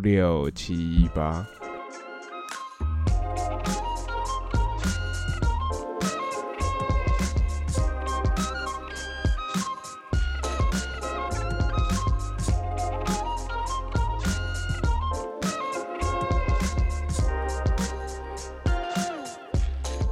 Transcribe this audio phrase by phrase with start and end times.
[0.00, 1.46] 五六七八。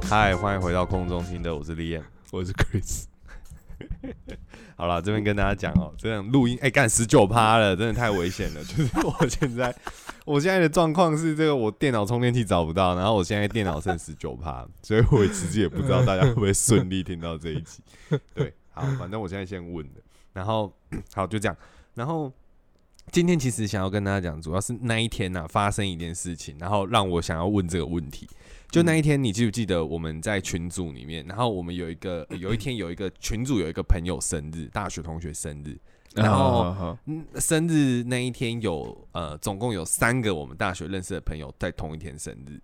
[0.07, 2.03] 嗨，欢迎回到空中听的，我是李燕。
[2.29, 3.05] 我是 Chris，
[4.79, 8.63] 好了，这边跟大家讲哦，这样录音，哎、干十九趴了，真的太危险了。
[8.63, 9.75] 就是我现在，
[10.23, 17.83] 我现在的状况是这个，我电脑充电器找不到，然后我现在电脑剩十九趴，所以我其实也不知道大家会不会顺利听到这一集。
[18.33, 19.99] 对，好，反正我现在先问的，
[20.31, 20.73] 然后
[21.13, 21.57] 好就这样，
[21.93, 22.31] 然后
[23.11, 28.27] 今天其实想要跟大家讲，主要是那一天呐、发生一件事情，然后让我想要问这个问题。
[28.69, 35.75] 就那一天，你记不记得我们在群组里面，然后我们有一个 有一天有一个群组有一个朋友生日，大学同学生日，
[36.13, 36.95] 然后
[37.39, 42.61] 生日那一天有呃，总共有三个我们大学认识的朋友在同一天生日，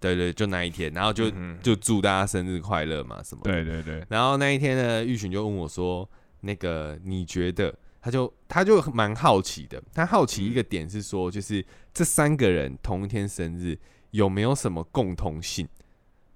[0.00, 6.08] 对对，就那一天，然后就、嗯就祝大家生日快乐嘛，什么的对对对，然后那一天呢，玉群就问我说
[6.42, 7.72] ：“那个你觉得？”
[8.06, 13.76] 他就他就蛮好奇的，他好奇一个点是说，就是这三个人同一天生日
[14.12, 15.68] 有没有什么共同性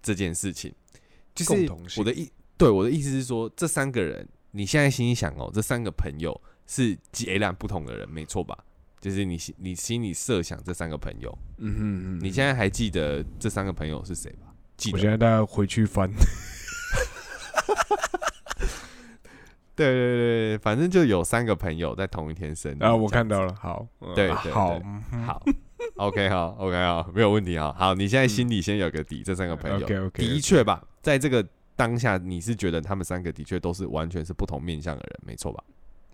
[0.03, 0.75] 这件事情？
[1.33, 8.65] 就是共同性我的意对我的意思是说，这三个人你现在心里想哦，这三个朋友是截然不同的人，没错吧？
[9.01, 14.53] 就是你心你心里设想这三个朋友，嗯哼嗯，你现在还记得这三个朋友是谁吧？
[14.77, 16.11] 记得我现在大家回去翻，
[19.86, 24.81] 对对对，反正就有三个朋友在同一天生日啊，我看到了，好，嗯对对好。
[25.27, 25.42] 好
[25.97, 27.75] ，OK，好， OK，好，没有问题啊。
[27.78, 35.64] 好，你现在心里先有个底，这三个朋友的确吧，在这个当下，你是觉得他们三个的确都是完全是不同面向的人，没错吧？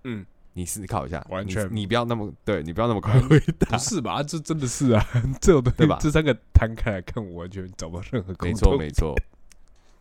[0.05, 4.22] 嗯，你思考一下，完全你不要那么对你不要那么快回答不，是吧？
[4.22, 5.05] 这真的是啊，
[5.42, 9.14] 这种对吧这三个摊开来看，我完全找不到任何共没错同没错，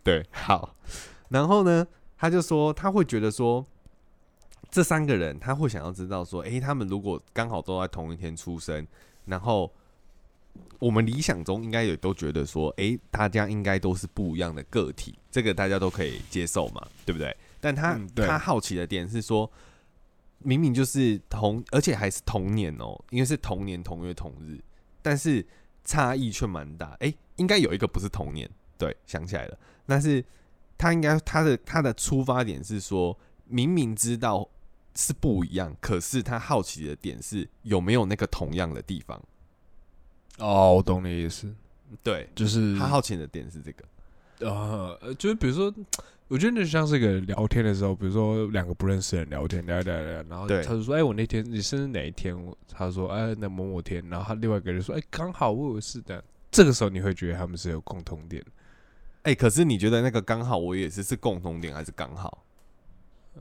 [0.04, 0.76] 对，好。
[1.30, 1.88] 然后呢，
[2.26, 3.64] 他就说他会觉得说，
[4.72, 8.88] 这三个人他会想要知道说，诶，他们如果刚好都在同一天出生，
[9.26, 9.72] 然后
[10.80, 17.38] 我们理想中应该也都觉得说，诶，大家应该都是不一样的个体，这个大家都可以接受嘛，对不对？
[17.62, 19.52] 但他、嗯他好奇的点是说，
[20.40, 24.60] 明明就是同，而且还是同年哦，因为是同年同月同日，
[25.04, 25.46] 但是
[25.84, 26.98] 差异却蛮大。
[27.02, 28.50] 诶，应该有一个不是同年，
[28.80, 30.26] 对，想起来了，但是
[30.78, 34.48] 他应该他的他的出发点是说，明明知道
[34.96, 39.22] 是不一样，可是他好奇的点是有没有那个同样的地方。
[40.38, 41.54] 哦，我懂你意思，
[42.04, 43.86] 对，就是他好奇的点是这个。
[44.40, 45.74] 呃，呃就是比如说，
[46.28, 52.36] 我觉得那像是一个聊天的时候，比如说两个不认识的人聊天，聊聊聊，然后对他就说：“哎，我那天你生日哪一天？”
[52.68, 56.22] 他说：“哎，那某某天。”然后他另外一个人说：“哎，刚好我有事的。”
[56.52, 58.44] 这个时候你会觉得他们是有共同点，
[59.26, 62.44] 哎、可是你觉得那个刚好我也是是共同点还是刚好？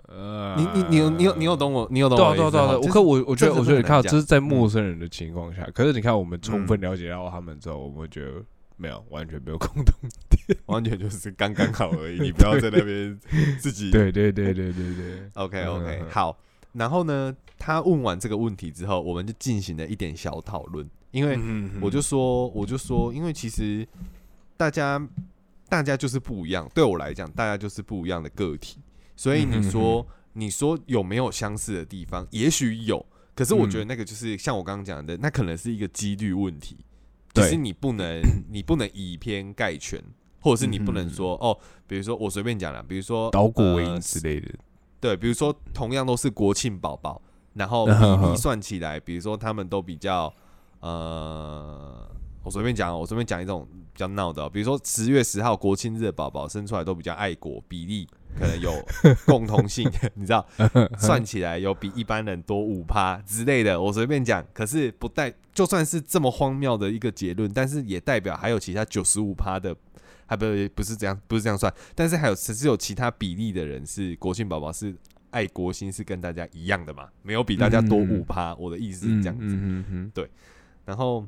[0.08, 2.48] 呃，你你你有你有你有懂我，你有懂对我意思吗？
[2.48, 6.82] 啊对啊对啊对啊，我可我我觉得我觉得看，这是在陌生人的情况下，可是你看我们充分嗯。
[6.82, 8.42] 了解到他们之后，我们觉得
[8.76, 9.94] 没有完全没有共同
[10.30, 13.16] 点，完全就是刚刚好而已， 你不要在那边
[13.60, 16.36] 自己对对对对对对，OK 嗯 OK 好。
[16.72, 21.78] 然后呢，他问完这个问题之后，我们就进行了一点小讨论，因为嗯。
[21.80, 23.86] 我就说，我就说，因为其实
[24.56, 25.00] 大家
[25.74, 28.78] 大家就是不一样，对我来讲，大家就是不一样的个体，
[29.16, 32.24] 所以你说、你说有没有相似的地方？
[32.30, 33.04] 也许有，
[33.34, 36.76] 可是我觉得嗯那个就是像我刚刚讲的，那可能是一个几率问题，
[37.32, 37.42] 对。
[37.42, 40.00] 就是你不能 你不能以偏概全，
[40.38, 41.58] 或者是你不能说、哦，
[41.88, 44.54] 比如说我随便讲了，比如说捣鼓为呃因之类的，
[45.00, 47.20] 对，比如说同样都是国庆宝宝，
[47.54, 48.26] 然后嗯哼哼。
[48.26, 50.32] 比例算起来，比如说他们都比较
[50.78, 52.08] 呃，
[52.44, 58.06] 我随便讲哦，我随便讲一种比较闹的哦、比如说十月十号国庆日的宝宝生出来都比较爱国，比例
[58.36, 58.72] 可能有
[59.24, 60.44] 共同性， 你知道，
[60.98, 64.44] 算起来有比一般人多五趴之类的，我随便讲。
[64.52, 69.74] 可是不代，就算是这么荒谬的一个结论，但是也代表还有其他九十五趴的。
[70.26, 74.96] 还不不是这样，不是这样算，但是还有只是有其他比例的人是国庆宝宝是
[75.28, 78.54] 爱国心是跟大家一样的嘛，没有比大家多嗯五趴。
[78.54, 80.28] 我的意思是这样子，嗯嗯
[80.86, 81.26] 然后，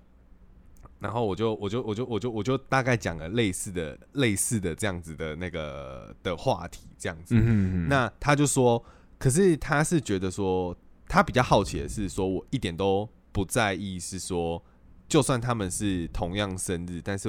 [0.98, 7.34] 然后我就我就我就我就我就大概讲了类似的类似的这样子的那个的话题，这样子。
[7.36, 8.82] 嗯嗯，那他就说，
[9.18, 10.76] 可是他是觉得说，
[11.06, 14.62] 他比较好奇的是说，我一点都不在意，是说，
[15.06, 17.28] 就算他们是同样生日，但是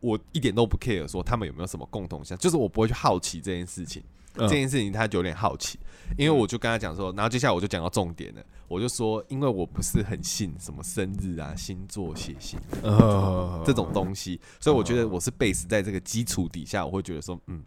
[0.00, 4.02] 我一点都不 care 说他们有没有什么共同项，就是我不会去好奇这件事情。
[4.46, 5.78] 这件事情，他就有点好奇，
[6.16, 17.64] 因为我就跟他讲说，然后接下来我就讲到重点了，我就说，因为我不是很信什么生日啊、星座、血型呃这种东西，所以我觉得我是 base 在这个基础底下，我会觉得说，嗯，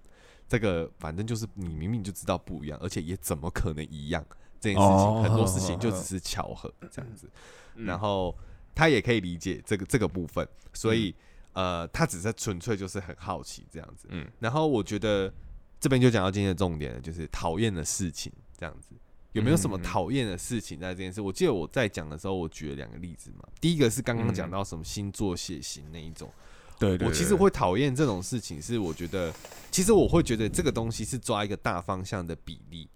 [0.47, 4.23] 这个反正就是你明明就知道不一样，而且也怎么可能一样？
[4.59, 7.27] 这件事情哦很多事情就只是巧合这样子，
[7.73, 8.37] 然后
[8.75, 11.15] 他也可以理解这个这个部分，所以
[11.53, 14.23] 呃，他只是纯粹就是很好奇这样子，嗯。
[14.39, 15.33] 然后我觉得
[15.81, 18.95] 这边就讲到今天的重点了，就是讨厌的事情这样子。
[19.33, 21.19] 有没有什么嗯讨厌的事情在这件事？
[21.21, 23.47] 我记得我在讲的时候，我举了两个例子嘛。
[23.59, 26.29] 第一个是刚刚讲到什么星座血型那一种，
[26.77, 29.33] 对对，我其实会讨厌这种事情，是我觉得，
[29.71, 32.89] 其实我会觉得这个东西是抓一个大方向的比例，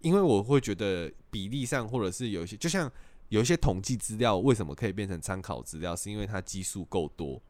[0.00, 2.90] 因为我会觉得比例上或者是有一些，就像
[3.28, 7.40] 有一些统计资料为什么可以变成参考资料，是因为它基数够多，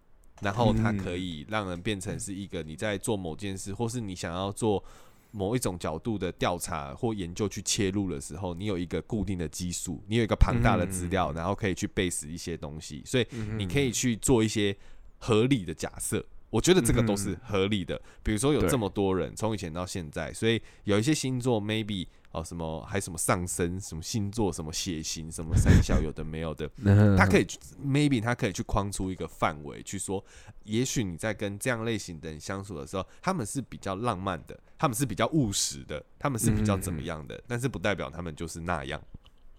[0.42, 4.82] 然后它可以让人变成是一个你在做某件事，或是你想要做
[5.30, 14.76] 某一种角度的调查或研究去切入的时候，你有一个固定的基数，你有一个庞大的资料，然后可以去 base 一些东西，所以你可以去做一些
[15.18, 16.24] 合理的假设。
[16.50, 17.98] 我觉得这个都是合理的。
[18.22, 26.68] 比如说有这么多人从以前到现在，所以有一些星座 maybe 哦什么还什么上升什么星座什么血型什么三小有的没有的，
[27.16, 27.44] 他可以
[27.84, 30.24] maybe 他可以去框出一个范围，去说，
[30.64, 39.00] 也许你在跟这样类型的人相处的时候，他们是比较浪漫的，他们是比较务实的，他们是比较怎么样的，但是不代表他们就是那样。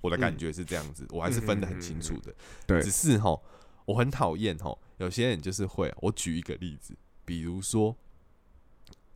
[0.02, 2.34] 我的感觉是这样子，我还是分得很清楚的。
[2.68, 3.40] 对只是哈，
[3.86, 7.96] 我很讨厌哈，有些人就是会，我举一个例子，比如说。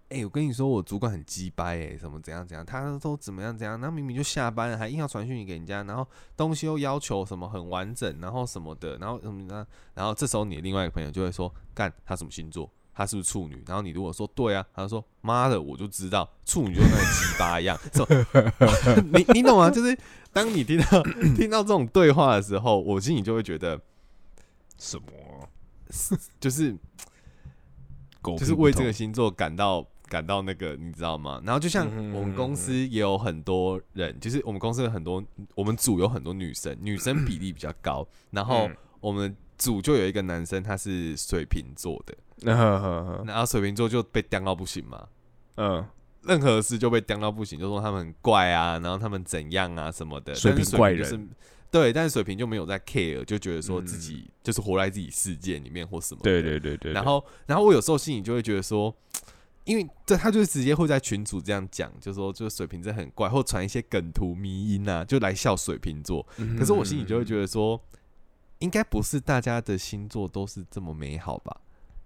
[0.09, 12.71] 哎、我跟你说，我主管很鸡掰哎，什么怎样怎样，他都怎么样怎样，然后明明就下班了，还硬要传讯息给人家，然后东西又要求什么很完整，然后什么的，然后什么的，然后这时候你的另外一个朋友就会说，干他什么星座？
[12.93, 13.61] 他是不是处女？
[13.67, 17.77] 然后你如果说对啊，他就说妈的，我就知道处女就跟那个鸡巴一样。
[17.93, 18.07] 说
[19.13, 19.69] 你你懂吗？
[19.69, 19.95] 就是
[20.33, 21.03] 当你听到
[21.35, 23.79] 听到这种对话的时候，我心里就会觉得，
[24.79, 25.05] 什么
[26.39, 26.75] 就是
[28.19, 31.41] 狗就是为这个星座感到感到那个，你知道吗？
[31.45, 35.23] 然后就像嗯我们公司也有很多人，就是我们公司有很多，
[35.55, 38.07] 我们组有很多女生，女生比例比较高。
[38.31, 45.07] 然后嗯我们组就有一个男生，他是水瓶座的，嗯然后水瓶座就被刁到不行嘛，
[45.55, 45.85] 嗯，
[46.23, 50.33] 任何事就被刁到不行，就说他们很怪啊，然后他们怎样啊什么的。
[50.33, 51.29] 水瓶怪就是人
[51.69, 56.31] 对，但是水瓶就没有在 care，就觉得说嗯自己就是活在自己世界里面或什么的。
[56.31, 58.93] 对对对对，然后，然后我有时候心里就会觉得说，
[59.67, 66.25] 因为这他就是直接会在群组这样讲，就说就是水瓶座很怪，或传一些梗图迷音啊，就来笑水瓶座。
[66.57, 67.79] 可是我心里就会觉得说，
[68.59, 71.61] 应该不是大家的星座都是这么美好吧？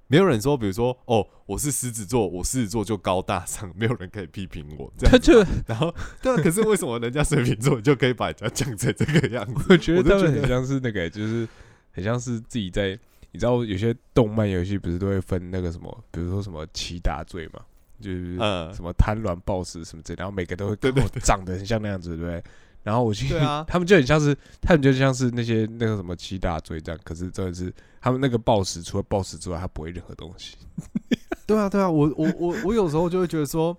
[0.08, 5.16] 没有人说，比如说，哦，我是狮子座，我狮子座就高大上，没有人可以批评我这他。
[5.22, 9.66] 就然后，对啊，可是为什么人家水瓶座就可以把人家讲成这个样子？
[9.70, 11.48] 我觉得他们我就很像是那个，就是
[11.92, 13.00] 很像是自己在，
[13.32, 17.62] 你知道有些动漫游戏不是都会分那个什么，比如说什么七大罪嘛，
[18.00, 22.44] 就是嗯，什么贪婪、暴食什么之类，然后每个都会对对跟我长得很像那样子，对不对？
[22.84, 23.30] 然后我去，
[23.68, 30.58] 他们就很像是，他们就像是那些那个什么七大罪这样，可是真的是他们那个暴食，除了暴食之外，他不会任何东西。
[31.46, 33.76] 对啊，对啊，我我我我有时候就会觉得说，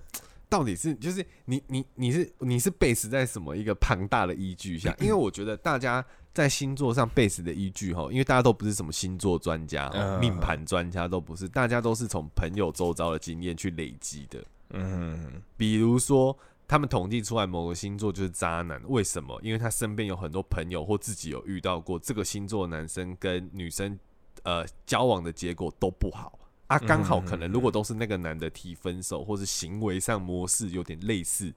[0.52, 4.94] 到底是就是你你你是你是 base 在什么一个庞大的依据下？
[5.00, 6.04] 因为我觉得大家
[6.34, 14.44] 在星座上 base 的依据哈，因为大家都不是什么星座专家、命盘专家都不是，大家都是从朋友周遭的经验去累积的。
[14.74, 16.36] 嗯，比如说，
[16.68, 19.40] 他们统计出来某个星座就是渣男，为什么？
[19.42, 23.98] 因为他身边有很多朋友或自己有遇到过这个星座的男生跟女生
[24.42, 26.38] 呃交往的结果都不好
[26.72, 31.52] 啊，刚好可能如果都是那个男的提分手，或是行为上模式有点类似，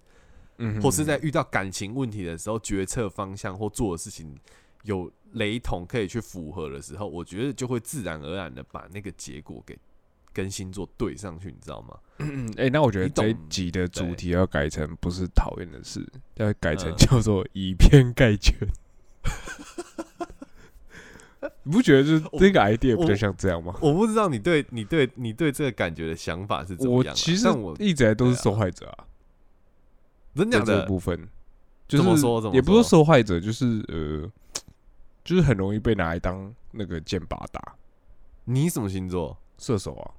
[0.58, 4.38] 嗯或是在遇到感情问题的时候，决策方向或做的事情
[4.84, 9.78] 有雷同，可以去符合的时候，我觉得就会自然而然的把那个结果给
[10.34, 11.98] 跟星座对上去，你知道吗？
[12.20, 16.06] 嗯，哎、那我觉得这一集的主题要改成不是讨厌的事，
[16.36, 18.56] 要改成嗯叫做以偏概全。
[21.64, 23.76] 你不觉得就是这个 idea 不就像这样吗？
[23.82, 29.06] 我不知道你对你对你对这个感觉的想法是怎么样啊、我其实我一直来都是受害者啊，
[30.36, 31.28] 真的假的在这个部分，
[31.88, 34.32] 就是说也不是受害者，就是呃，
[35.24, 37.76] 就是很容易被拿来当那个箭靶打，
[38.46, 39.38] 你什么星座？
[39.58, 40.12] 射手啊，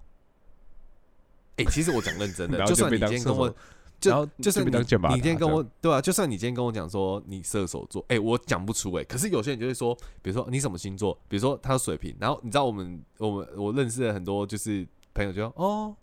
[1.56, 3.54] 哎、其实我讲认真的， 就算你今天跟我
[3.98, 15.96] 就就是你今天跟我对啊，就算你今天跟我讲说你射手座，哎、我讲不出哎、可是有些人就会说，比如说你什么星座，比如说他是水瓶，然后你知道我们我们我认识的很多就是朋友就说哦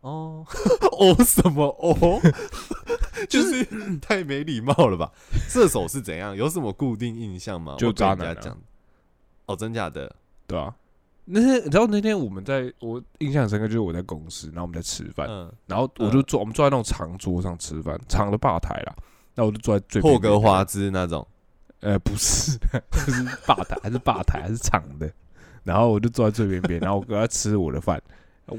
[0.00, 0.46] 哦
[0.98, 2.20] 哦什么哦？
[3.28, 3.64] 就是
[3.98, 5.12] 太没礼貌了吧？
[5.48, 6.34] 射手是怎样？
[6.34, 7.76] 有什么固定印象吗？
[7.78, 8.58] 就渣男啊讲。
[9.46, 10.16] 哦，真假的？
[10.46, 10.74] 对啊。
[11.32, 18.94] 那天，你知道那天我们在我印象深刻，就是我在公司，然后我们在吃饭，嗯，然后我就坐，我们坐在那种长桌上吃饭，长的吧台啦。
[19.34, 21.26] 那我就坐在最霍格华兹那种。
[21.80, 22.58] 呃，不是，
[22.90, 25.10] 就 是吧台，还是吧台，还是长的。
[25.62, 28.02] 然后我就坐在最边边，然后我跟他吃我的饭，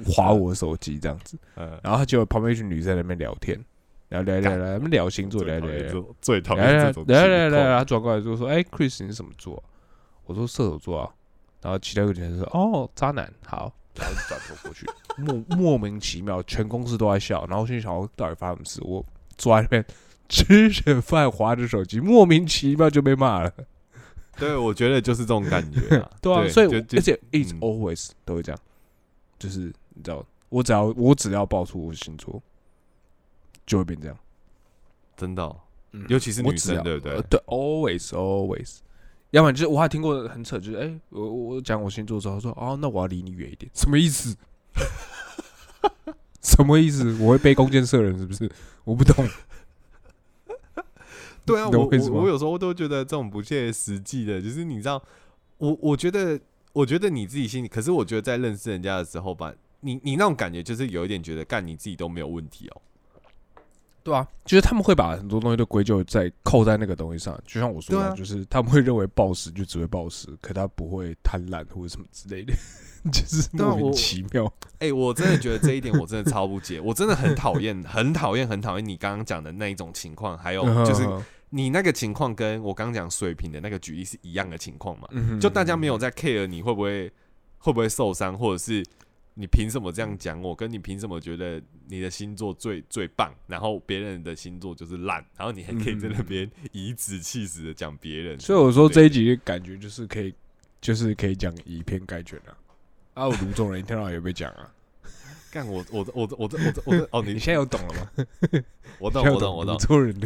[0.06, 1.38] 划我的手机这样子。
[1.56, 3.60] 嗯，然后他就旁边一群女生在那边聊天，
[4.10, 9.64] 聊聊聊聊，他们聊星座，聊聊聊，最讨聊聊聊厌这种聊聊聊，转过来就说：“哎，Chris 你是什么座啊？”
[10.26, 11.10] 我说：“射手座啊。”
[11.62, 14.86] 然后其他一个女生说：“哦，渣男。”好，然后就转头过去，
[15.18, 17.46] 莫莫名其妙，全公司都在笑。
[17.48, 18.82] 然后我心里想：我到底发生什么事？
[18.84, 19.06] 我
[19.38, 19.86] 坐在那边
[20.30, 23.54] 吃着饭，划着手机，莫名其妙就被骂了。
[24.38, 26.10] 对，我觉得就是这种感觉啊。
[26.22, 28.60] 对啊，所以而且 it's 嗯 always 都会这样，
[29.38, 32.42] 就是你知道，我只要我只要爆出我的星座，
[33.66, 34.18] 就会变这样。
[35.18, 35.56] 真的哦，
[35.92, 37.22] 嗯尤其是女我只要生对不对呃？
[37.24, 38.78] 对，always always。
[39.32, 44.36] 要不然就是我还听过很扯，就是哎、我我我讲我星座之后说哦，那我要离你远一点，什么意思？
[46.42, 47.18] 什么意思？
[47.20, 48.50] 我会被弓箭射人是不是？
[48.84, 49.26] 我不懂。
[51.46, 55.02] 对啊，我我有时候都觉得这种不切实际的，就是你知道，
[55.58, 56.40] 我我觉得，
[56.74, 62.82] 我觉得你自己心里，可是我觉得在认识人家的时候吧，你你那种感觉就是有一点觉得干你自己都没有问题哦。
[64.04, 72.54] 对啊，就是他们会把很多东西都归咎在扣在那个东西上，就像我说的，啊就是他们会认为暴食就只会暴食，可他不会贪婪或者什么之类的，
[73.12, 74.52] 就是莫名其妙。
[74.80, 81.08] 哎、我真的觉得这一点我真的超不解， 我真的很讨厌，很讨厌，很讨厌你刚刚讲的那一种情况，还有就是
[81.52, 85.08] 你那个情况跟我刚刚讲水平的那个举例是一样的情况嘛？
[85.40, 87.12] 就大家没有在 care 你会不会
[87.60, 88.84] 会不会受伤，或者是
[89.42, 100.32] 你凭什么这样讲我，跟你凭什么觉得你的星座最最棒，然后别人的星座就是烂，然后你还可以在那边颐指气使的讲别人，嗯所以我说这一集集感觉就是可以，
[100.80, 102.56] 就是可以讲以偏概全啊。
[103.16, 104.72] 啊，我卢中人一天到晚也被讲啊。
[105.52, 108.26] 干我我我我我我我哦， 你你现在有懂了吗？
[109.00, 109.78] 我懂我懂我懂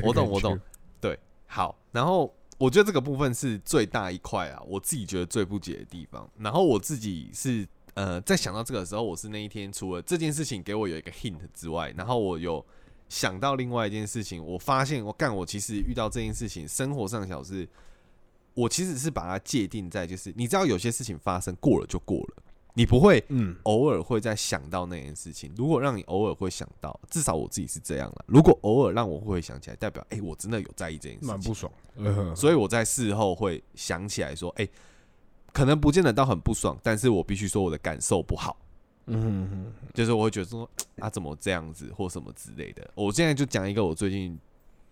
[0.03, 0.59] 我懂我懂。
[1.01, 1.17] 对，
[1.47, 6.29] 好，然后我觉得这个部分是最大一块啊，我自己觉得最不解的地方。
[6.37, 12.63] 然后我自己是呃，在想到这个的时候，我是那一天除了这件事情给我有一个 hint 之外，然后我有
[13.09, 17.67] 想到另外一件事情，我发现我干，我其实遇到这件事情，生活上小事，
[18.53, 25.53] 我其实是把它界定在就是，你知道有些事情发生过了就过了，你不会嗯，偶尔会在想到那件事情。
[25.55, 28.25] 如果让你偶尔会想到，至少我自己是这样了。
[28.27, 31.71] 如果偶尔让我会想起来，代表哎、我真的有在意这件事情，蛮不爽。
[31.95, 34.67] 呃， 所以我在事后会想起来说，哎、
[35.55, 38.57] 可能不见得到很不爽，但是我必须说我的感受不好，
[39.05, 40.69] 嗯哼哼就是我会觉得说
[40.99, 42.85] 啊怎么这样子或什么之类的。
[42.93, 44.37] 我现在就讲一个我最近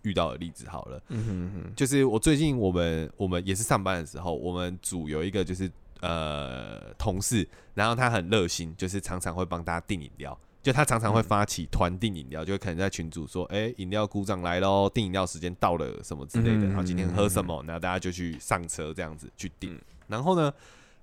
[0.04, 1.02] 遇到的例子好了。
[1.08, 10.38] 嗯哼哼，就是我最近我们我们也是上班的时候，我们组有一个就是呃同事，然后他很热心，就是常常会帮大家订饮料。
[10.62, 19.80] 就他常常会发起团订饮料，就可能在群组说，哎、饮料鼓掌来喽，订饮料时间到了什么之类的，嗯然后今天喝什么，然后大家就去上车这样子去订嗯。
[20.08, 20.52] 然后呢，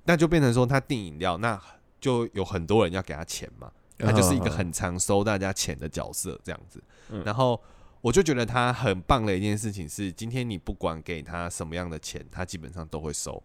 [0.05, 1.59] 那就变成说他订饮料，那
[1.99, 6.81] 就有很多人要给他钱嘛，他就是一个很常收大家钱的角色这样子。
[7.09, 7.61] 嗯然后
[8.01, 13.41] 我就觉得他很棒的一件事情是，今天你不管给他什么样的钱，他基本上都会收。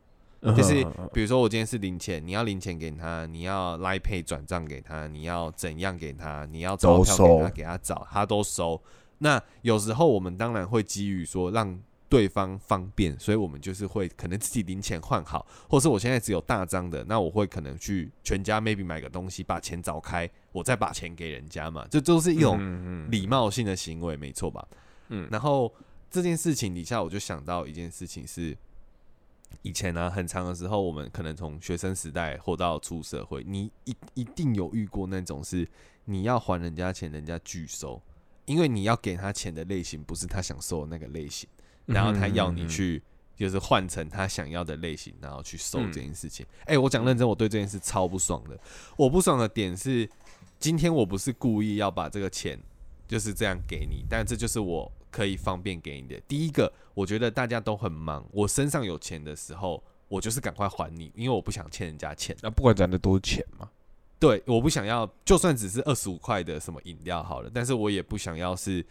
[0.57, 8.81] 就是比如说我今天是零钱，你要零钱给他，你要 Line Pay 转账给他，你要怎样给他，你要钞票给他，给他找，他都收。
[9.19, 11.77] 那有时候我们当然会基于说让
[12.09, 24.67] 对方方便，所以我们就是会可能自己零钱换好，或是我现在只有大张的，那我会可能去全家 maybe 买个东西，把钱找开，我再把钱给人家嘛，这都是一种种礼貌性的行为，没错吧？
[25.09, 25.29] 嗯。
[25.31, 25.73] 然后
[26.11, 28.57] 这件事情底下，我就想到一件事情是，
[29.63, 35.69] 以前呢、很长的时候，我们可能从学生时代或到出社会，你一一定有遇过那种是
[36.05, 38.01] 你要还人家钱，人家拒收，
[38.45, 41.49] 因为你要给他钱的类型不是他想收的那个类型，
[41.87, 43.03] 然后他要你去。
[43.39, 46.47] 就是换成他想要的类型，然后去收这件事情。
[46.65, 48.59] 哎、我讲认真，我对这件事超不爽的。
[48.97, 50.09] 我不爽的点是，
[50.59, 52.59] 今天我不是故意要把这个钱
[53.07, 56.19] 就是这样给你，但这就是我可以方便给你的。
[56.27, 62.35] 第一个，我觉得大家都很忙，我身上有钱的时候，我就是赶快还你，因为我不想欠人家钱。
[62.41, 63.69] 那不管咱的都是钱嘛，
[64.19, 68.83] 对，我不想要，就算只是二十五块的什么饮料好了，但是我也不想要是，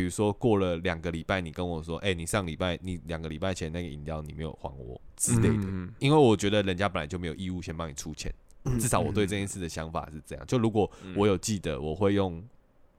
[0.00, 8.32] 比如说过了两个礼拜，你跟我说，哎、你上礼拜你两个礼拜前那个饮料你没有还我之类的，嗯因为我觉得人家本来就没有义务先帮你出钱。
[8.78, 10.46] 至少我对这件事的想法是这样。
[10.46, 12.42] 就如果嗯我有记得，我会用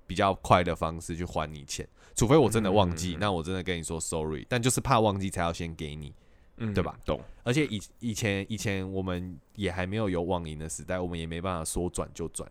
[0.06, 6.14] 比较快的方式去还你钱，除非我真的忘记，那我真的跟你说 sorry，但就是怕忘记才要先给你。
[6.58, 6.96] 嗯对吧？
[7.04, 12.48] 懂，而且以以前以前我们也还没有有网银的时代，我们也没办法说转就转，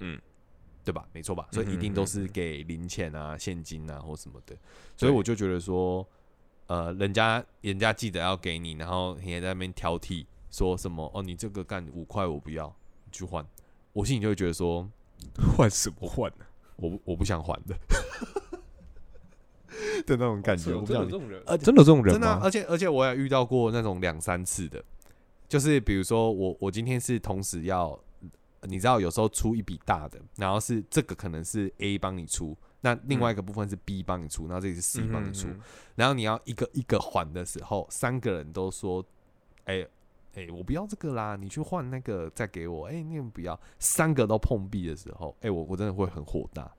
[0.00, 0.20] 嗯，
[0.84, 1.06] 对吧？
[1.12, 1.48] 没错吧？
[1.52, 4.56] 所以一定都是给零钱啊、现金啊或什么的。
[4.96, 6.06] 所以我就觉得说，
[6.66, 12.74] 呃，人家人家记得要给你，然后你还在那边挑剔，说什么哦，你这个干五块我不要，
[13.04, 13.46] 你去换。
[13.92, 14.88] 我心里就会觉得说，
[15.56, 16.44] 换什么换呢？
[16.76, 17.76] 我不我不想还的
[20.04, 24.82] 的那种感觉，我不想这种人 呃真的这种人真的啊、而且而且我也遇到过那种两三次的，
[25.48, 27.98] 就是比如说我我今天是同时要，
[28.62, 35.60] 你知道有时候出一笔大的，然后是这个可能是 A 帮你出，那另外一个部分是 B 帮你出，然后这里是 C 帮你出，嗯
[35.96, 39.04] 然后你要一个一个还的时候，三个人都说，
[39.64, 39.86] 哎、
[40.34, 46.70] 哎、我不要这个啦，你去换那个再给我，哎、你们不要，三个都碰壁的时候，哎、我我真的会很火大，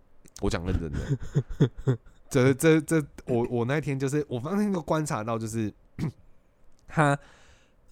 [0.41, 1.97] 我讲认真的。
[2.29, 5.71] 这这这，我我那天就是我那天就观察到，就是
[6.87, 7.17] 他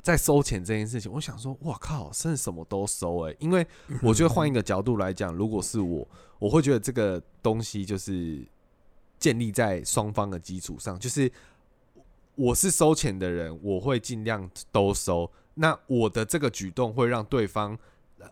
[0.01, 3.65] 在收钱这件事情，我想说，哇靠，甚至什么都收哎、因为
[4.01, 6.07] 我觉得换一个角度来讲，如果是我，
[6.39, 8.43] 我会觉得这个东西就是
[9.19, 11.31] 建立在双方的基础上，就是
[12.35, 15.31] 我是收钱的人，我会尽量都收。
[15.53, 17.77] 那我的这个举动会让对方，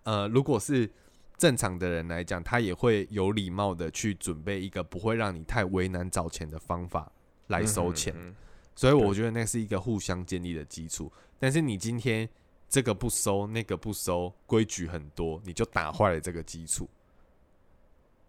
[0.04, 0.90] 呃，如果是
[1.38, 7.12] 正常的人来讲，他也会有礼貌的去准备一个不会让你太为难找钱的方法
[7.48, 8.14] 来收钱。
[8.18, 8.36] 嗯
[8.76, 11.12] 所以我觉得那是一个互相建立的基础。
[11.40, 12.30] 但是你今天
[12.68, 16.88] 这个不收，那个不收，规矩很多，你就打坏了这个基础。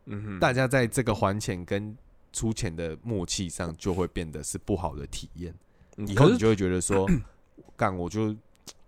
[0.06, 1.94] 嗯哼，大家在这个还钱跟
[2.32, 5.54] 出钱的默契上，就会变得是不好的体验。
[5.96, 7.06] 以后你就会觉得说，
[7.76, 8.34] 干我就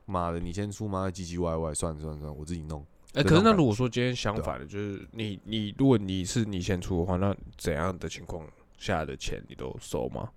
[0.07, 2.85] 妈的，你先出妈唧唧歪歪，算了算了算了，我自己弄。
[3.15, 8.49] 哎、可是那如果说今天相反的，就是你你如果你是你先出的话，那怎样的情况
[8.79, 10.31] 下的钱你都收吗？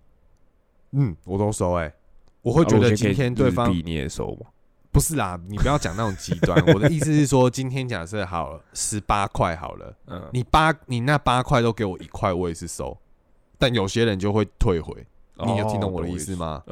[0.92, 1.94] 嗯，我都收哎、
[2.46, 4.52] 我会啊觉得今天对方你也收吗？
[4.92, 6.56] 不是啦，你不要讲那种极端。
[6.74, 12.96] 我的意思是说，今天假设好了十八块好了，嗯，你八你那八块都给我一块，我也是收。
[13.58, 14.94] 但有些人就会退回，
[15.44, 16.36] 你有听懂我的意思？
[16.36, 16.64] 吗？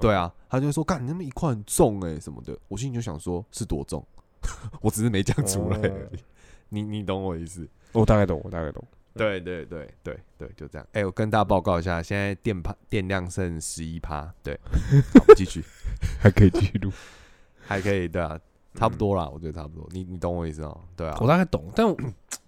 [0.00, 4.02] 对啊，他就会说：“干，你那么一块很重哎、什么的。”我心里就想说，是多重？
[4.80, 6.18] 我只是没讲出来而哦已。
[6.70, 7.68] 你你懂我的意思？
[7.92, 8.82] 我大概懂，我大概懂。
[9.18, 10.86] 对对对对对，就这样。
[10.92, 14.58] 哎、我跟大家报告一下，现在电趴电量剩十一趴，对，
[15.14, 15.62] 好，继续，
[16.22, 16.90] 还可以继续录，
[17.66, 18.38] 还可以，对啊，
[18.74, 19.86] 差不多啦，我觉得差不多。
[19.92, 20.80] 你你懂我意思哦？
[20.96, 21.96] 对啊我，大概懂，但我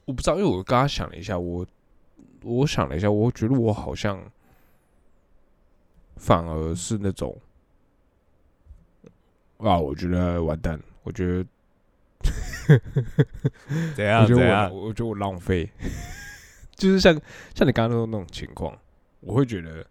[0.07, 1.67] 我不知道，因为我刚刚想了一下，我
[2.43, 4.19] 我想了一下，我觉得我好像
[6.17, 7.37] 反而是那种
[9.59, 11.45] 啊，我觉得完蛋， 我觉得
[13.95, 14.75] 怎我觉得我样怎样？
[14.75, 15.69] 我觉得我浪费，
[16.81, 17.15] 就是像
[17.55, 18.77] 像你刚刚说的那种情况，
[19.21, 19.87] 我会觉得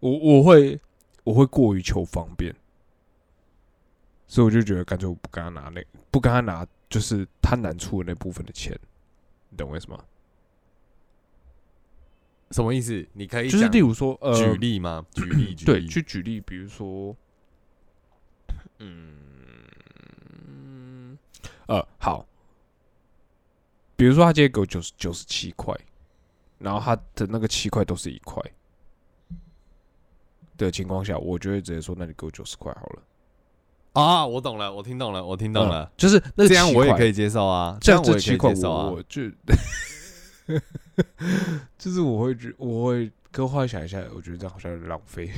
[0.00, 0.78] 我我会
[1.24, 2.54] 我会过于求方便，
[4.26, 8.78] 所以我就觉得干脆我不跟他拿那不跟他拿，就是他难出的那部分的钱，
[9.48, 10.04] 你懂我意思吗？
[12.50, 13.06] 什么意思？
[13.12, 15.04] 你可以就是例如说，呃，举例吗？
[15.12, 17.14] 举例 举对，去举例，比如说，
[18.78, 19.18] 嗯，
[21.66, 22.26] 呃，好，
[23.96, 25.74] 比如说他今天给我九十九十七块，
[26.58, 28.42] 然后他的那个七块都是一块
[30.56, 33.02] 的情况下，我就会直接说，那你给我九十块好了。
[33.94, 35.92] 啊，我懂了，我听懂了，我听懂嗯了。
[35.96, 38.92] 就是那这样我也可以，接受啊，这样我也可以接受啊我。
[38.92, 39.22] 我就，
[41.78, 45.30] 就是我会觉我会，可后来想一下，我觉得这样好像有点浪费。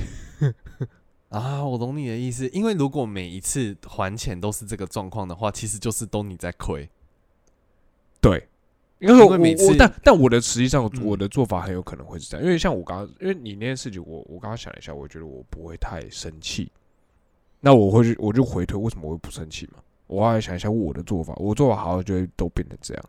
[1.31, 6.91] 啊，我懂你的意思，因为如果每一次还钱都是这个状况的话，其实就是都你在亏。
[8.21, 8.49] 对，
[9.01, 16.71] 因为我我但但我的实际上嗯我的做法很有可能会是这样，因为像我刚刚，因为你那件事情，我我刚刚想了一下，我觉得我不会太生气，
[17.61, 19.83] 那我会去我就回推为什么我会不生气嘛？
[20.07, 23.05] 我后来想一下我的做法，我做法好像就会都变成这样，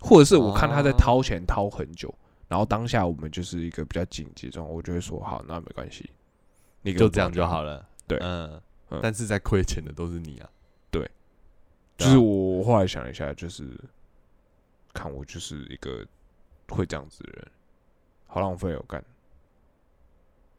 [0.00, 2.14] 或者是我看他在掏钱掏很久，
[2.46, 6.08] 然后当下我们就是一个比较紧急状况，我就会说好，那没关系，
[6.82, 7.84] 你就这样就好了。
[8.06, 10.48] 对嗯嗯，但是在亏钱的都是你啊。
[10.90, 11.10] 对
[11.96, 13.68] 就是我后来想了一下，就是
[14.94, 16.06] 看我就是一个
[16.68, 17.46] 会这样子的人，
[18.26, 19.04] 好浪费哦，干。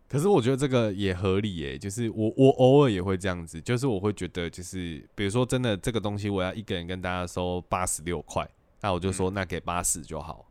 [0.07, 8.47] 可是我觉得这个也合理耶，就是我我偶尔也会这样子，就是我会觉得就是比如说真的这个东西我要一个人跟大家收八十六块，
[8.81, 10.45] 那我就说嗯那给八十就好，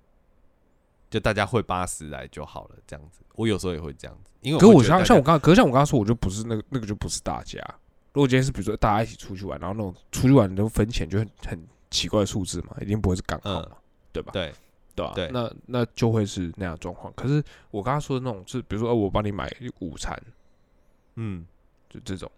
[1.08, 3.20] 就大家会八十来就好了，这样子。
[3.36, 7.60] 我有时候也会这样子，因为可我像像我刚，可是像我刚刚说，我就不是那个那个就不是大家，
[8.12, 13.76] 如果今天是比如说大家一起出去玩，然后那种出去玩都分钱就很很奇怪的数字嘛，一定不会是刚好嘛，
[14.12, 14.33] 对吧？
[14.33, 14.52] 对，
[14.96, 17.12] 对吧、对那那就会是那样的状况。
[17.14, 20.20] 可是我刚刚说的那种，是比如说，哦，我帮你买午餐，
[21.14, 21.46] 嗯，
[21.88, 22.30] 就这种，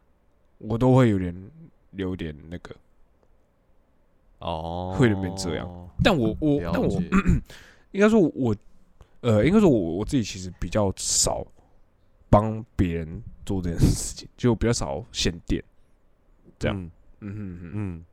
[0.58, 1.50] 我都会有点
[1.92, 2.74] 有点那个。
[4.38, 7.00] 哦，会有点这样但我我但我
[7.92, 8.54] 应该说我，
[9.22, 11.42] 呃，应该说我我自己其实比较少
[12.28, 15.64] 帮别人做这件事情，就比较少限电。
[16.58, 16.90] 这样嗯
[17.20, 17.70] 嗯。
[17.74, 18.04] 嗯，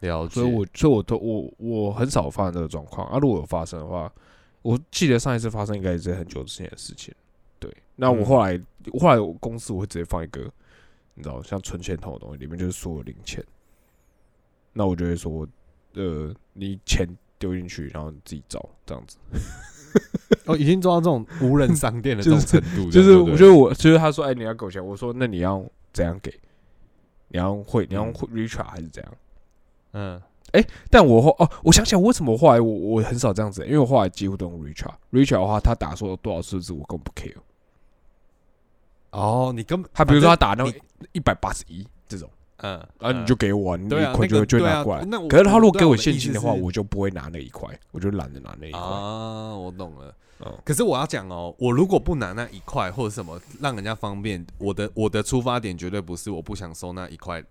[0.00, 0.34] 了解。
[0.34, 3.18] 所以我所以我都我我很少发生这个状况啊。
[3.18, 4.12] 如果有发生的话，
[4.62, 7.14] 我记得上一次发生应该也是很久之前的事情。
[7.58, 8.60] 对，那我嗯后来、
[9.00, 10.40] 后来我公司我会直接放一个，
[11.14, 13.44] 你知道像存钱筒的东西，里面就是所有零钱。
[14.72, 15.46] 那我就会说，
[15.94, 17.06] 呃，你钱
[17.38, 19.16] 丢进去，然后你自己找这样子。
[20.46, 26.30] 哦，已经做到这种无人商店的这种程度，就是我觉得我就是他说，哎，你要给我钱，我说那你要怎样给？
[27.28, 29.12] 你要会你要嗯会 recharge 还是怎样？
[29.92, 30.20] 嗯
[30.52, 34.94] 哎但我后哦，我想起来为什么后来我我很少这样子，因为我后来几乎都用 recharge。
[35.12, 37.34] recharge 的话，他打说多少数字我根本不 care。
[39.10, 40.72] 哦，你根本他比如说他打那种
[41.12, 45.04] 一百八十一这种，嗯，啊，你就给我啊，你一块就就拿过来。
[45.04, 48.80] 那可是他如果给我现金的话，是我就不会拿那一块，我就懒得拿那一块。
[48.80, 50.08] 啊，我懂了。
[50.08, 50.14] 嗯
[50.64, 57.42] 可是我要讲哦，我如果不拿那一块或者什么让人家方便，我的我的出发点绝对不是我不想收那一块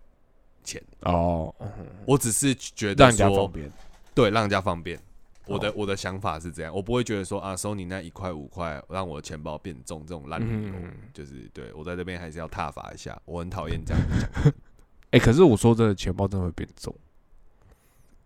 [0.68, 1.68] 钱，哦，嗯
[2.06, 3.72] 我只是觉得让人家说方便。
[4.14, 5.00] 对让人家方便。
[5.46, 14.54] 我的哦我的想法是这样，我不会觉得说啊收你那一块五块让我的钱包变重这种烂理由，嗯就是对我在这边还是要踏伐一下，我很讨厌这样讲。
[15.12, 16.94] 哎， 可是我说真的，钱包真的会变重。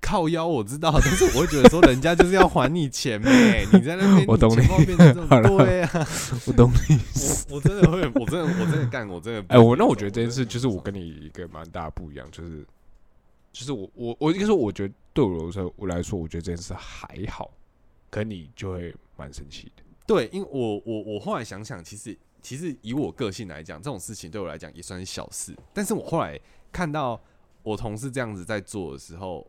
[0.01, 6.07] 靠腰我知道，但是我会觉得说人家就是要还你钱呗，你在那边 我懂你对啊，
[6.47, 6.99] 我懂你。
[7.49, 12.65] 我我真的会，我真的我真的干，我真的不哎，我那我觉得这件事就是我跟你一个蛮大的不一样，就是
[13.53, 17.51] 就是我我我应该说，我觉得对我来说我来说，我觉得这件事还好，
[18.09, 19.83] 可你就会蛮生气的。
[20.07, 25.55] 对，因为我我我后来想想，其实其实以我个性来讲，这种事情对我来讲也算是小事。
[25.73, 26.39] 但是我后来
[26.71, 27.21] 看到
[27.63, 29.45] 我同事这样子在做的时候，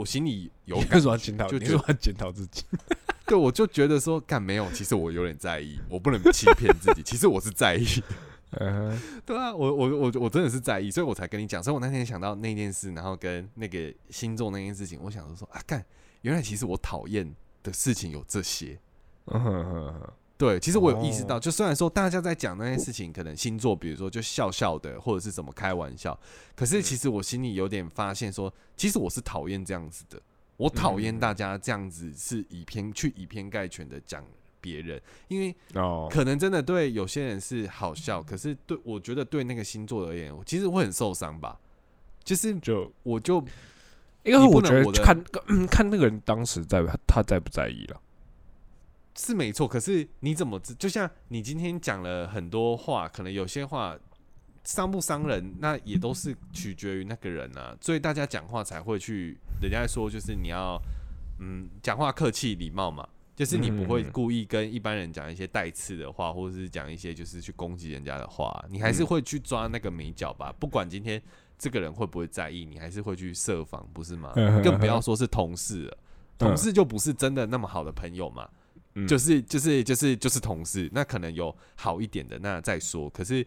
[0.00, 1.46] 我心里有你感为什么要检讨？
[1.46, 2.64] 就觉你为什么要检讨自己？
[3.26, 7.84] 对，我就觉得说，干没有，其实我有点在意，我不能欺骗自己，其实我是在意。
[8.58, 11.62] 嗯哼，对啊，我我我我真的是在意，所以我才跟你讲。
[11.62, 15.84] 所以我那天想到那件事，然后跟那个星座那件事情，我想说说啊，干，
[16.22, 17.32] 原来其实我讨厌
[17.62, 18.76] 的事情有这些。
[19.26, 26.18] 嗯哼哼哼，对，其实我有意识到，哦就虽然说大家在讲那些事情，可能星座，比如说就笑笑的，或者是怎么开玩笑，
[26.56, 30.18] 可是其实我心里有点发现说，其实我是讨厌这样子的，
[30.56, 34.24] 我讨厌大家这样子是以偏去以偏概全的讲
[34.62, 34.98] 别人，
[35.28, 41.60] 因为哦，可能真的对有些人是好笑，可是对我觉得对那个星座而言，我其实会很受伤吧。
[42.24, 43.44] 就是就我就
[44.22, 48.00] 应该是你不我觉得看嗯 看那个人当时在他他在不在意了。
[49.16, 50.74] 是没错，可是你怎么知？
[50.74, 53.96] 就像你今天讲了很多话，可能有些话
[54.64, 57.76] 伤不伤人，那也都是取决于那个人啊。
[57.80, 60.80] 所以大家讲话才会去，人家说就是你要
[61.38, 70.54] 嗯讲话客气礼貌嘛，就是你不会嗯故意跟一般人讲一些带刺的话，或者是讲一些就是去攻击人家的话，你还是会去抓那个美角吧。
[70.58, 71.20] 不管今天
[71.58, 74.32] 这个人会不会在意，你还是会去设防，不是吗？
[74.62, 75.98] 更不要说是同事了。
[76.38, 78.48] 同事就不是真的那么好的朋友嘛，
[78.94, 83.08] 嗯就是就是就是就是同事，那可能有好一点的，那再说。
[83.10, 83.46] 可是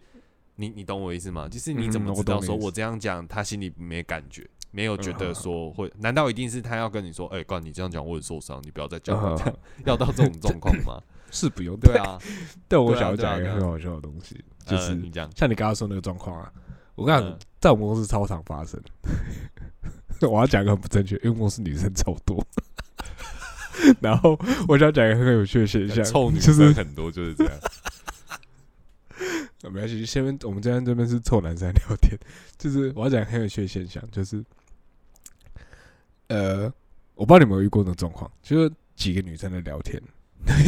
[0.56, 1.48] 你你懂我意思吗？
[1.50, 5.92] 就是你怎么知道说我这样讲他心里没感觉，没有觉得说会？
[6.00, 11.02] 难道一定是他要跟你说，哎、哥你这样讲我很受伤，你不要再讲了，这样 要到这种 状况吗？
[11.32, 12.18] 是不用对，啊，
[12.68, 16.54] 但我想要讲一个很好笑的东西，就呃是你讲，像你刚刚说那个状况啊，
[16.94, 18.80] 我跟你讲嗯，在我们公司超常发生。
[20.22, 22.38] 我要讲一个很不正确，因为公司女生超多。
[24.02, 27.54] 然后我想讲一个很有趣的现象，臭女就是生很多就是这样。
[29.72, 32.18] 没关系，先我们这边这边是臭男生聊天，
[32.58, 34.44] 就是我要讲很有趣的现象，就是
[36.28, 36.72] 呃，
[37.16, 40.02] 我不知道你们有遇过那种状况，就是几个女生在聊天，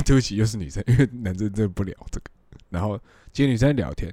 [0.06, 2.26] 对不起，又是女生，因为男生真的不聊这个。
[2.70, 2.98] 然后
[3.34, 4.10] 几个女生在聊天，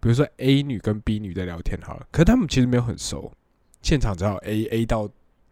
[0.00, 3.32] 比如说 A 女跟 B 女在聊天好了，可是他们其实没有很熟，
[3.80, 5.08] 现场只有 A A 到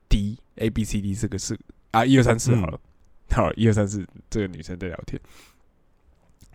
[0.08, 1.58] D A B C D 这个是
[1.90, 2.78] 啊一二三四好了，
[3.30, 5.20] 好了一二三四这个女生在聊天，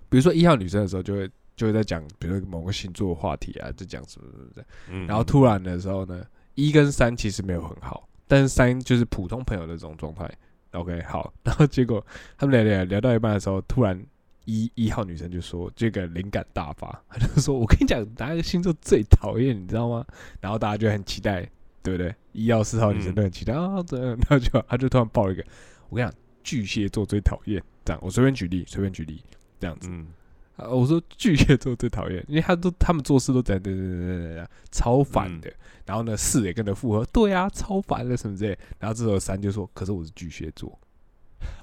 [0.10, 1.29] 比如说一号女生的时候就会。
[1.60, 4.65] 就会在讲，比如说某个星座的话题啊，在讲什么什么的。
[4.89, 10.25] 嗯然后突然的时候呢，一跟三其实没有很好，但是三就是普通朋友的这种状态。
[10.71, 12.01] OK，好， 然后结果
[12.38, 14.01] 他们聊聊聊到一半的时候，突然
[14.45, 20.05] 一一号女生就说这个灵感大发， 她就说我跟你讲哪一个星座最讨厌，你知道吗？
[20.39, 21.41] 然后大家就很期待，
[21.84, 22.15] 对不对？
[22.32, 25.43] 一号四号女生嗯都很期待、啊，这样， 然后就他就突然爆了一个，
[25.89, 29.21] 我跟你讲巨蟹座最讨厌，这样我随便举例，随便举例
[29.60, 29.89] 这样子。
[29.91, 30.08] 嗯，
[30.56, 35.52] 啊，我说巨蟹座最讨厌，因为他都他们做事都等等等等等等，超烦的。
[35.86, 38.58] 然后呢，四也跟着附和，对啊，超烦的什么之类。
[38.78, 40.78] 然后这时候三就说，可是我是巨蟹座。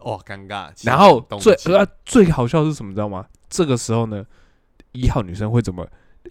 [0.00, 0.72] 哦，尴尬。
[0.82, 3.26] 然后最动气呃最好笑是什么，你知道吗？
[3.48, 4.26] 这个时候呢，
[4.92, 5.86] 一号女生会怎么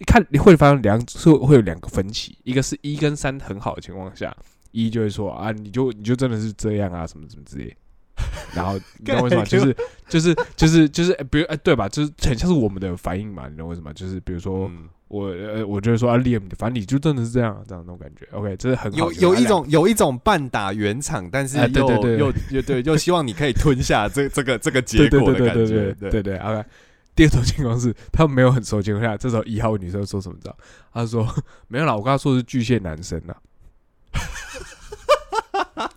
[0.06, 0.24] 看？
[0.30, 4.36] 你会发现两是会有两个分歧，一个是一跟三很好的情况下，
[4.72, 7.74] 一就会说啊，你就你就真的是这样啊，什么什么之类。
[8.54, 9.44] 然后你知道为什么？
[9.44, 9.76] 就是
[10.08, 11.88] 就是就是就是，呃比如哎，对吧？
[11.88, 13.92] 就是很像是我们的反应嘛，你知道为什么？
[13.92, 18.26] 就是比如说嗯我呃，我觉得说啊，Liam，反正你就真的是这样，这样那种感觉。
[18.32, 26.36] OK，这是很好有有一种有一种半打圆场，但是又对对又又对又希望你可以吞下这这个这个结果的对对对感觉，对对对。
[26.38, 26.64] OK，
[27.14, 30.34] 第二种情况是他们没有很熟的情况下，这时候一号女生说什么？
[30.36, 30.56] 你知道？
[30.92, 31.26] 她说
[31.68, 33.34] 没有啦，我跟她说的是巨蟹男生呐，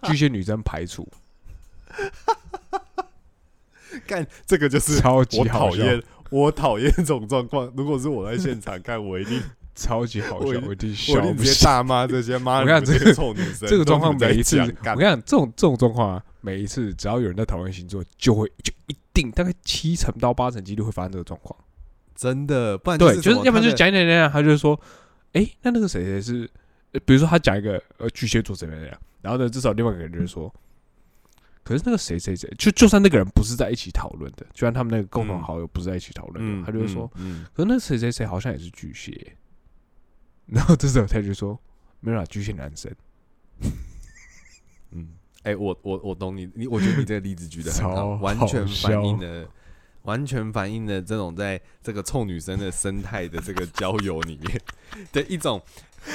[0.03, 1.07] 巨蟹女生排除，
[4.05, 7.71] 干这个就是超级我，讨厌我讨厌这种状况。
[7.75, 9.41] 如果是我在现场看，我一定
[9.75, 11.65] 超级好笑，我一定笑一定直接不行。
[11.65, 21.57] 大妈这些妈，我跟你讲这这个个臭女生，这个状况每一次，我跟你讲，这种这种状况啊，每一次只要有人在讨论星座，就会就一定大概七成到八成几率会发生这个状况。
[22.15, 24.79] 真的，不然对，就是要不然就讲讲一讲讲讲，他就说，
[25.33, 26.49] 哎、那那个谁谁是，
[26.91, 30.53] 呃比如说他讲一个呃巨蟹座怎么样怎么样，然后呢，至少另外一个人就是说，
[31.69, 35.43] 可是那个谁谁谁，就就算那个人不是在一起讨论的，就算他们那个共同嗯。
[35.43, 39.35] 好友不是在一起讨论的，嗯，他就会说，嗯，可是那谁谁谁好像也是巨蟹，
[40.49, 41.59] 然后这时候他就说，
[41.99, 42.91] 没有啦，巨蟹男生，
[43.61, 43.71] 嗯。
[44.93, 45.09] 嗯，
[45.43, 49.47] 哎、我我我懂你，你我觉得你这个例子举的很好， 超完全好反映笑了。
[50.03, 54.61] 完全反映了这种在这个臭女生的生态的这个交友里面。
[55.11, 55.61] 的一种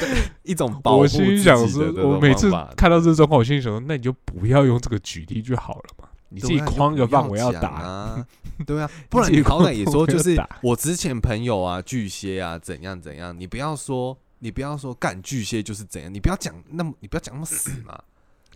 [0.00, 0.08] 的
[0.42, 7.68] 一种保护我心里想说，我每次看到这状况，我心里想说，那你就不要用这个举例就好了嘛，你自己框个范围要打。
[7.68, 8.26] 啊，
[8.66, 17.98] 对啊，不然你好歹也说就是我之前朋友啊巨蟹啊怎样怎样，你不要说你不要说干巨蟹就是怎样，你不要讲那么你不要讲那么死嘛。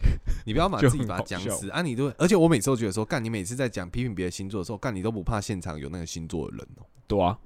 [0.44, 1.82] 你不要把自己把它讲死啊！
[1.82, 7.38] 你都，而且我每次都觉得说，干你每次在讲批评别的星座的时候，干你都不怕现场有那个星座的人哦、对啊，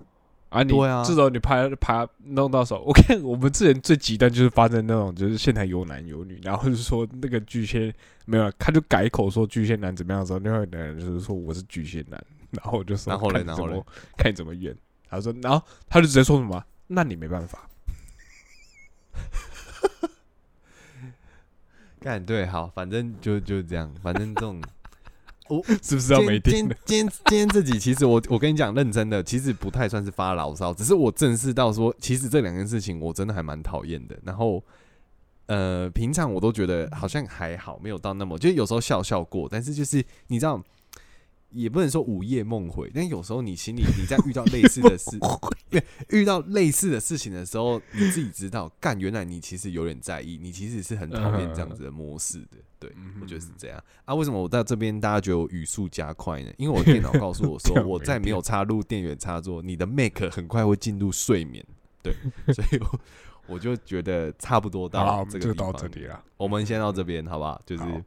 [0.50, 2.82] 啊你对啊至少你拍拍弄到手。
[2.86, 7.92] 我看我们之前最极端就是发生那种，就是现场有男有女，然后就说那个巨蟹
[8.24, 13.84] 没有，他就改口说巨蟹男怎么样的时候，另外一个人就是说我是巨蟹男，然后我就说 然后嘞看你怎么然后嘞
[14.16, 14.76] 看你怎么演。
[15.08, 17.68] 他说，然后他就直接说什么，那你没办法。
[22.02, 24.60] 干对，好，反正就就这样，反正这种
[25.82, 26.74] 是不是要没今电的？
[26.86, 34.18] 天 今天今天这集，其实我我跟你讲，认真的，其实不太算是发牢骚，只是我正视到说，其实这两件事情我真的还蛮讨厌的。
[34.24, 34.62] 然后，
[35.46, 40.62] 呃，平常我都觉得好像还好，没有到那么，就是有时候笑笑过，但是就是你知道，
[41.52, 45.18] 也不能说午夜梦回，但有时候你心里你在遇到类似的事，
[45.70, 52.56] 对，遇到类似的事情的时候，你自己知道，干，原来你其实有点在意，你其实是很讨厌这样子的模式的。
[52.78, 54.14] 对，我觉得是这样啊。
[54.14, 56.50] 为什么我在这边大家觉得我语速加快呢？
[56.56, 61.64] 因为我电脑告诉我说， 我在没有插入电源插座，你的 Mac 很快会进入睡眠。
[62.02, 62.12] 对，
[62.52, 63.00] 所以我
[63.54, 66.24] 我就觉得差不多到这个地方这里了。
[66.36, 67.62] 我们先到这边好不好？
[67.64, 68.02] 就是好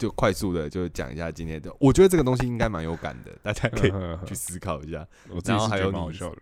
[0.00, 5.06] 就快速的就讲一下今天的，我觉得这个东西应该蛮有感的， 大家可以嗯去思考一下。
[5.28, 6.40] 我自己是觉得蛮然后还有你好笑的。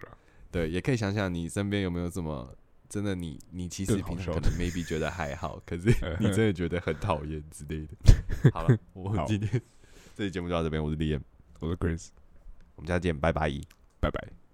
[0.53, 2.55] 对，也可以想想你身边有没有什么
[2.88, 7.88] 真的你你其实平常可能 maybe 觉得还好，可是嗯 你真的觉得很讨厌之类的。
[8.55, 9.61] 好了，我们今天
[10.14, 11.21] 这期节目就到这边，我是 Liam，
[11.59, 12.09] 我是 Chris，
[12.77, 13.51] 我们下次见，拜拜。
[14.01, 14.47] 拜拜。